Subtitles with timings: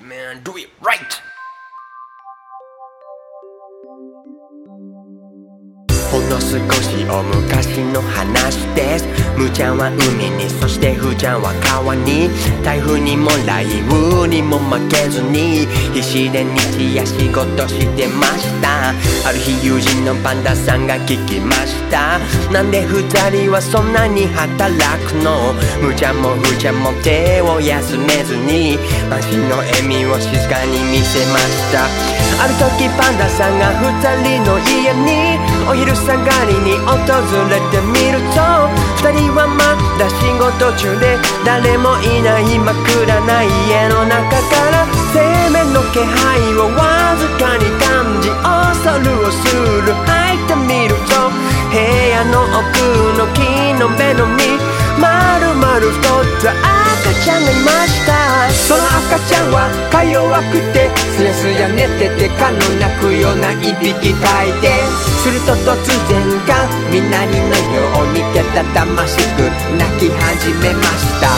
[0.00, 1.20] Man, do it right!
[6.40, 9.06] 少しお昔の話です。
[9.36, 12.28] むちゃんは海にそしてふちゃんは川に。
[12.64, 18.90] 台風にも雷雨にも負けずに必死で日夜仕事してました。
[18.90, 22.18] ある日友人のパンダさんが聞きました。
[22.52, 24.72] なんで二人はそんなに働
[25.06, 25.54] くの？
[25.82, 28.76] むちゃんもふちゃんも手を休めずに
[29.08, 32.19] 満身の笑みを静かに見せました。
[32.38, 33.90] ある時パンダさんが二
[34.22, 36.98] 人の家にお昼下がりに訪
[37.50, 38.70] れてみると
[39.02, 49.40] 二人はまだ仕事中で誰もいない真っ暗な家の中から生命の気配をわずかに感じ恐る恐
[49.86, 51.30] る入ってみると
[51.70, 53.40] 部屋の奥の木
[53.78, 54.58] の目の実
[54.98, 56.89] まるまる太った
[57.20, 58.48] ちゃんがいました。
[58.50, 64.72] その赤ちゃんはか弱くてすやすや寝てて蚊の鳴くようないびきかいて
[65.20, 65.76] すると突
[66.08, 66.16] 然
[66.48, 69.44] がみなりのようにけたたましく
[69.76, 71.28] 泣き始めました。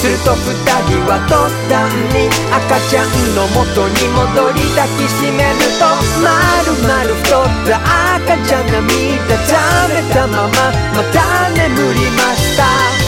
[0.00, 0.56] すると二
[0.88, 1.36] 人は途
[1.68, 5.84] 端に赤ちゃんの元に戻り抱きしめると
[6.24, 6.32] ま
[6.64, 7.76] るまる太った
[8.16, 12.99] 赤ちゃんが涙ためたまままた眠りました。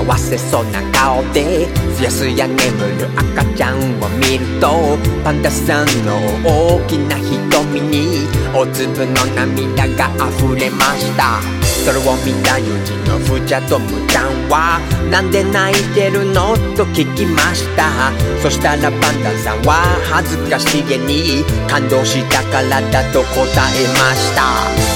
[0.00, 11.40] 幸せそうな顔ですやすや眠る赤ちゃんを見るとパンダさんの大きな瞳に大粒の涙が溢れました。
[11.84, 16.54] それを見た友人のふちゃとむちゃんはなんで泣いてるの？
[16.76, 18.12] と聞きました。
[18.42, 24.42] そしたらパンダさんは恥ずかしげに感動したからだと答えました。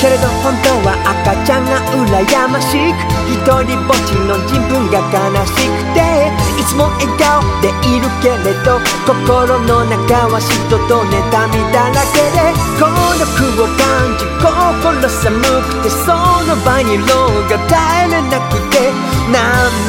[0.00, 3.50] けれど本当は赤ちゃんが羨ましく一人
[3.88, 11.18] ぼっちの自分が悲しくていつも笑顔でいるけれど心の中は嫉妬と妬
[11.50, 12.86] みだらけで孤
[13.18, 13.26] 独
[13.58, 15.34] を感じ心寒
[15.66, 16.14] くてそ
[16.46, 18.94] の場にいるのが耐えれなくて
[19.32, 19.42] 何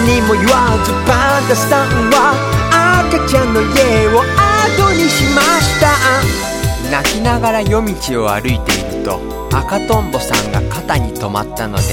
[0.09, 2.34] にも言わずパンダさんは
[3.05, 6.54] 赤ちゃんの家を後にしました。
[6.95, 9.19] 泣きながら夜道を歩いていると
[9.51, 11.83] 赤とんぼさんが肩に止まったので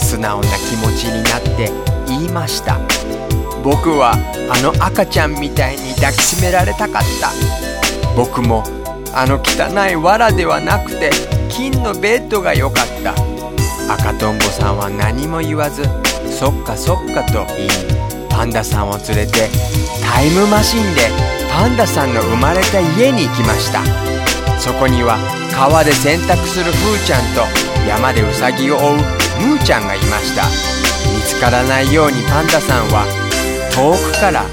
[0.00, 1.70] 素直な気持ちになって
[2.08, 2.80] 言いました。
[3.62, 4.14] 僕は
[4.50, 7.30] あの赤ちゃんみたいに抱きしめられたかった。
[8.16, 8.64] 僕も
[9.14, 11.10] あの汚い藁ではなくて
[11.48, 13.14] 金のベッドが良かった。
[13.94, 15.84] 赤とんぼさんは何も言わず
[16.36, 17.68] そっかそっかと言い
[18.28, 19.48] パンダさんを連れて
[20.02, 21.02] タイムマシンで
[21.48, 24.17] パンダさんの生まれた家に行きました。
[24.58, 25.16] そこには
[25.54, 27.42] 川で洗濯するふーちゃんと
[27.88, 28.96] 山でウサギを追う
[29.40, 30.44] ムーちゃんがいました。
[31.08, 33.06] 見つからないようにパンダさんは
[33.72, 34.44] 遠くから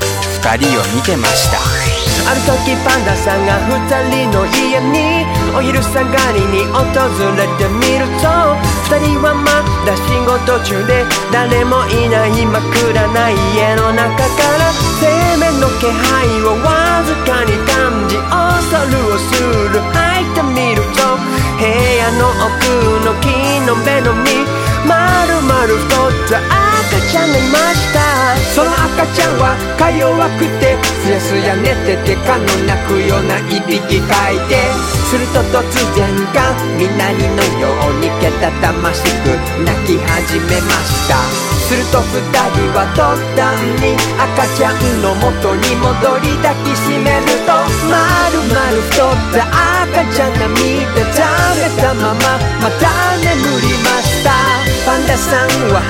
[0.41, 1.57] 2人を見てました。
[2.25, 6.81] ある時パンダさんが2人の家にお昼下がりに訪
[7.35, 8.55] れてみると
[8.89, 14.14] 2人はまだ仕事中で誰もいない真っ暗な家の中。
[23.75, 24.45] の目の実
[24.87, 27.99] まるまる太った赤ちゃんがいました。
[28.53, 34.61] その赤ちゃんはか弱くてすやすや寝てて蚊の鳴くようないびきかいて。
[35.05, 35.61] すると突
[35.95, 36.01] 然
[36.33, 41.15] がみなりのようにけたたましく泣き始めました。
[41.65, 43.01] すると二人は途
[43.33, 47.53] 端に赤ちゃんの元に戻り抱きしめると
[47.89, 49.64] まるまる太った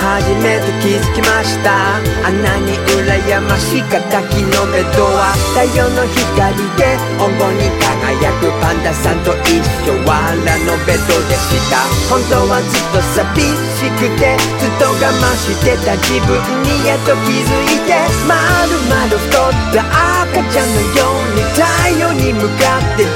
[0.05, 1.97] 初めて気づきました。
[1.97, 11.81] あんなに羨ましかった木のベッドは太陽の光で黄金に輝くパンダさんと一緒藁のベッドでした。
[12.05, 13.49] 本当はずっと寂
[13.81, 17.97] しくてずっと我慢してた自分にやっと気づいて
[18.29, 18.37] ま
[18.69, 19.81] るまる太った
[20.21, 21.65] 赤ちゃんのように太
[21.97, 23.09] 陽に向かって